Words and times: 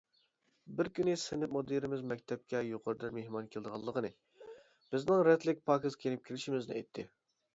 بىر 0.77 0.87
كۈنى 0.99 1.13
سىنىپ 1.23 1.51
مۇدىرىمىز 1.57 1.99
مەكتەپكە 2.11 2.61
يۇقىرىدىن 2.69 3.13
مېھمان 3.17 3.51
كېلىدىغانلىقىنى، 3.55 4.11
بىزنىڭ 4.95 5.21
رەتلىك، 5.31 5.63
پاكىز 5.71 5.99
كىيىنىپ 6.03 6.25
كېلىشىمىزنى 6.31 6.79
ئېيتتى. 6.81 7.07